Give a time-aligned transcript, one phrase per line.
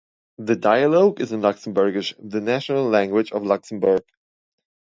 [0.39, 3.99] The dialogue is in Luxembourgish, the national language of Luxembour.